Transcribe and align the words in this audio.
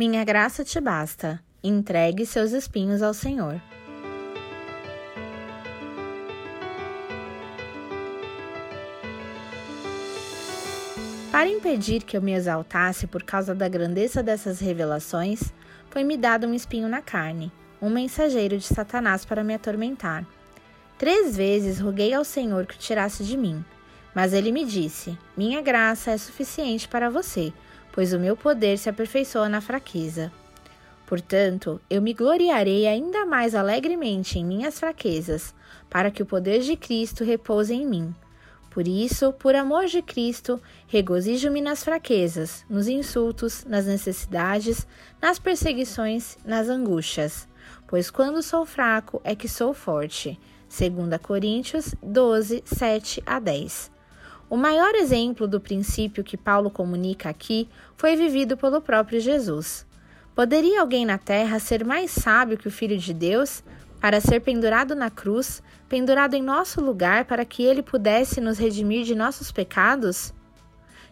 Minha 0.00 0.24
graça 0.24 0.64
te 0.64 0.80
basta. 0.80 1.38
Entregue 1.62 2.24
seus 2.24 2.52
espinhos 2.52 3.02
ao 3.02 3.12
Senhor. 3.12 3.60
Para 11.30 11.50
impedir 11.50 12.02
que 12.02 12.16
eu 12.16 12.22
me 12.22 12.32
exaltasse 12.32 13.06
por 13.06 13.22
causa 13.22 13.54
da 13.54 13.68
grandeza 13.68 14.22
dessas 14.22 14.58
revelações, 14.58 15.52
foi-me 15.90 16.16
dado 16.16 16.46
um 16.46 16.54
espinho 16.54 16.88
na 16.88 17.02
carne, 17.02 17.52
um 17.78 17.90
mensageiro 17.90 18.56
de 18.56 18.64
Satanás 18.64 19.26
para 19.26 19.44
me 19.44 19.52
atormentar. 19.52 20.24
Três 20.96 21.36
vezes 21.36 21.78
roguei 21.78 22.14
ao 22.14 22.24
Senhor 22.24 22.64
que 22.64 22.74
o 22.74 22.78
tirasse 22.78 23.22
de 23.22 23.36
mim, 23.36 23.62
mas 24.14 24.32
ele 24.32 24.50
me 24.50 24.64
disse: 24.64 25.18
Minha 25.36 25.60
graça 25.60 26.10
é 26.10 26.16
suficiente 26.16 26.88
para 26.88 27.10
você, 27.10 27.52
pois 27.92 28.12
o 28.12 28.18
meu 28.18 28.36
poder 28.36 28.78
se 28.78 28.88
aperfeiçoa 28.88 29.48
na 29.48 29.60
fraqueza. 29.60 30.32
Portanto, 31.06 31.80
eu 31.90 32.00
me 32.00 32.14
gloriarei 32.14 32.86
ainda 32.86 33.26
mais 33.26 33.54
alegremente 33.54 34.38
em 34.38 34.44
minhas 34.44 34.78
fraquezas, 34.78 35.52
para 35.88 36.10
que 36.10 36.22
o 36.22 36.26
poder 36.26 36.60
de 36.60 36.76
Cristo 36.76 37.24
repouse 37.24 37.74
em 37.74 37.84
mim. 37.84 38.14
Por 38.70 38.86
isso, 38.86 39.32
por 39.32 39.56
amor 39.56 39.86
de 39.86 40.00
Cristo, 40.00 40.62
regozijo-me 40.86 41.60
nas 41.60 41.82
fraquezas, 41.82 42.64
nos 42.70 42.86
insultos, 42.86 43.64
nas 43.64 43.86
necessidades, 43.86 44.86
nas 45.20 45.40
perseguições, 45.40 46.38
nas 46.44 46.68
angústias. 46.68 47.48
Pois 47.88 48.08
quando 48.08 48.40
sou 48.40 48.64
fraco 48.64 49.20
é 49.24 49.34
que 49.34 49.48
sou 49.48 49.74
forte. 49.74 50.38
2 50.68 51.20
Coríntios 51.20 51.92
12, 52.00 52.62
7 52.64 53.20
a 53.26 53.40
10. 53.40 53.90
O 54.50 54.56
maior 54.56 54.96
exemplo 54.96 55.46
do 55.46 55.60
princípio 55.60 56.24
que 56.24 56.36
Paulo 56.36 56.72
comunica 56.72 57.28
aqui 57.28 57.68
foi 57.96 58.16
vivido 58.16 58.56
pelo 58.56 58.82
próprio 58.82 59.20
Jesus. 59.20 59.86
Poderia 60.34 60.80
alguém 60.80 61.06
na 61.06 61.18
terra 61.18 61.60
ser 61.60 61.84
mais 61.84 62.10
sábio 62.10 62.58
que 62.58 62.66
o 62.66 62.70
Filho 62.70 62.98
de 62.98 63.14
Deus 63.14 63.62
para 64.00 64.20
ser 64.20 64.40
pendurado 64.40 64.96
na 64.96 65.08
cruz, 65.08 65.62
pendurado 65.88 66.34
em 66.34 66.42
nosso 66.42 66.80
lugar 66.80 67.26
para 67.26 67.44
que 67.44 67.62
ele 67.62 67.80
pudesse 67.80 68.40
nos 68.40 68.58
redimir 68.58 69.04
de 69.04 69.14
nossos 69.14 69.52
pecados? 69.52 70.34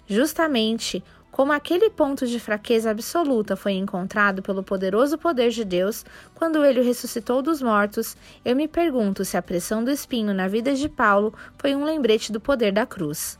Justamente 0.08 1.04
como 1.38 1.52
aquele 1.52 1.88
ponto 1.88 2.26
de 2.26 2.40
fraqueza 2.40 2.90
absoluta 2.90 3.54
foi 3.54 3.74
encontrado 3.74 4.42
pelo 4.42 4.60
poderoso 4.60 5.16
poder 5.16 5.50
de 5.50 5.64
Deus 5.64 6.04
quando 6.34 6.64
ele 6.64 6.80
o 6.80 6.82
ressuscitou 6.82 7.40
dos 7.42 7.62
mortos, 7.62 8.16
eu 8.44 8.56
me 8.56 8.66
pergunto 8.66 9.24
se 9.24 9.36
a 9.36 9.40
pressão 9.40 9.84
do 9.84 9.90
espinho 9.92 10.34
na 10.34 10.48
vida 10.48 10.74
de 10.74 10.88
Paulo 10.88 11.32
foi 11.56 11.76
um 11.76 11.84
lembrete 11.84 12.32
do 12.32 12.40
poder 12.40 12.72
da 12.72 12.84
cruz. 12.84 13.38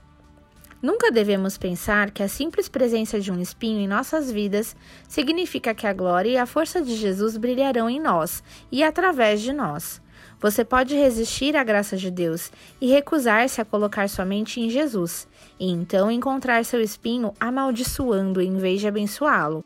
Nunca 0.81 1.11
devemos 1.11 1.59
pensar 1.59 2.13
que 2.13 2.23
a 2.23 2.29
simples 2.29 2.69
presença 2.69 3.19
de 3.19 3.33
um 3.33 3.41
espinho 3.41 3.81
em 3.81 3.89
nossas 3.89 4.31
vidas 4.31 4.77
significa 5.09 5.75
que 5.75 5.85
a 5.85 5.93
glória 5.93 6.31
e 6.31 6.39
a 6.39 6.47
força 6.47 6.81
de 6.81 6.95
Jesus 6.95 7.37
brilharão 7.37 7.91
em 7.91 7.99
nós 7.99 8.45
e 8.71 8.85
através 8.85 9.41
de 9.41 9.53
nós. 9.53 10.01
Você 10.41 10.64
pode 10.64 10.94
resistir 10.94 11.56
à 11.56 11.64
graça 11.64 11.97
de 11.97 12.11
Deus 12.11 12.53
e 12.81 12.86
recusar-se 12.86 13.61
a 13.61 13.64
colocar 13.64 14.08
sua 14.08 14.25
mente 14.25 14.61
em 14.61 14.70
Jesus, 14.70 15.27
e 15.58 15.69
então 15.70 16.11
encontrar 16.11 16.64
seu 16.64 16.81
espinho 16.81 17.33
amaldiçoando 17.41 18.41
em 18.41 18.56
vez 18.56 18.81
de 18.81 18.86
abençoá-lo. 18.86 19.64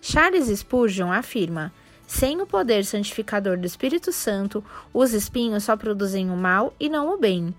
Charles 0.00 0.46
Spurgeon 0.46 1.10
afirma: 1.10 1.72
sem 2.06 2.40
o 2.40 2.46
poder 2.46 2.84
santificador 2.84 3.58
do 3.58 3.66
Espírito 3.66 4.12
Santo, 4.12 4.62
os 4.94 5.12
espinhos 5.12 5.64
só 5.64 5.76
produzem 5.76 6.30
o 6.30 6.36
mal 6.36 6.72
e 6.78 6.88
não 6.88 7.12
o 7.12 7.18
bem. 7.18 7.52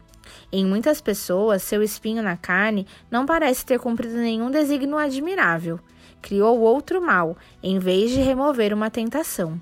Em 0.51 0.65
muitas 0.65 1.01
pessoas, 1.01 1.63
seu 1.63 1.83
espinho 1.83 2.23
na 2.23 2.37
carne 2.37 2.87
não 3.11 3.25
parece 3.25 3.65
ter 3.65 3.79
cumprido 3.79 4.15
nenhum 4.15 4.49
desígnio 4.49 4.97
admirável. 4.97 5.79
Criou 6.21 6.59
outro 6.59 7.01
mal, 7.01 7.37
em 7.61 7.77
vez 7.77 8.11
de 8.11 8.21
remover 8.21 8.73
uma 8.73 8.89
tentação. 8.89 9.61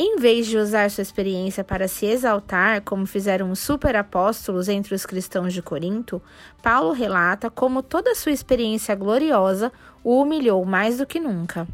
Em 0.00 0.16
vez 0.16 0.46
de 0.46 0.56
usar 0.56 0.88
sua 0.92 1.02
experiência 1.02 1.64
para 1.64 1.88
se 1.88 2.06
exaltar, 2.06 2.82
como 2.82 3.04
fizeram 3.04 3.50
os 3.50 3.58
superapóstolos 3.58 4.68
entre 4.68 4.94
os 4.94 5.04
cristãos 5.04 5.52
de 5.52 5.60
Corinto, 5.60 6.22
Paulo 6.62 6.92
relata 6.92 7.50
como 7.50 7.82
toda 7.82 8.14
sua 8.14 8.30
experiência 8.30 8.94
gloriosa 8.94 9.72
o 10.04 10.22
humilhou 10.22 10.64
mais 10.64 10.98
do 10.98 11.04
que 11.04 11.18
nunca. 11.18 11.66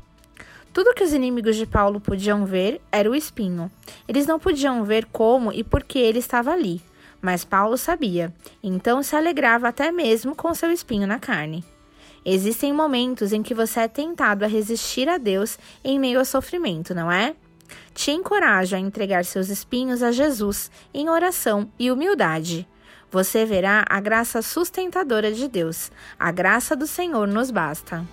Tudo 0.72 0.94
que 0.94 1.04
os 1.04 1.12
inimigos 1.12 1.54
de 1.54 1.66
Paulo 1.66 2.00
podiam 2.00 2.46
ver 2.46 2.80
era 2.90 3.10
o 3.10 3.14
espinho. 3.14 3.70
Eles 4.08 4.26
não 4.26 4.38
podiam 4.38 4.84
ver 4.84 5.04
como 5.12 5.52
e 5.52 5.62
por 5.62 5.84
que 5.84 5.98
ele 5.98 6.18
estava 6.18 6.50
ali. 6.50 6.80
Mas 7.20 7.44
Paulo 7.44 7.76
sabia, 7.76 8.32
então 8.62 9.02
se 9.02 9.14
alegrava 9.14 9.68
até 9.68 9.92
mesmo 9.92 10.34
com 10.34 10.54
seu 10.54 10.72
espinho 10.72 11.06
na 11.06 11.18
carne. 11.18 11.62
Existem 12.24 12.72
momentos 12.72 13.34
em 13.34 13.42
que 13.42 13.52
você 13.52 13.80
é 13.80 13.88
tentado 13.88 14.46
a 14.46 14.48
resistir 14.48 15.10
a 15.10 15.18
Deus 15.18 15.58
em 15.84 15.98
meio 15.98 16.18
ao 16.18 16.24
sofrimento, 16.24 16.94
não 16.94 17.12
é? 17.12 17.36
Te 17.94 18.10
encorajo 18.10 18.76
a 18.76 18.78
entregar 18.78 19.24
seus 19.24 19.48
espinhos 19.48 20.02
a 20.02 20.12
Jesus 20.12 20.70
em 20.92 21.08
oração 21.08 21.70
e 21.78 21.90
humildade. 21.90 22.66
Você 23.10 23.44
verá 23.44 23.84
a 23.88 24.00
graça 24.00 24.42
sustentadora 24.42 25.32
de 25.32 25.46
Deus. 25.46 25.90
A 26.18 26.32
graça 26.32 26.74
do 26.74 26.86
Senhor 26.86 27.28
nos 27.28 27.50
basta. 27.50 28.04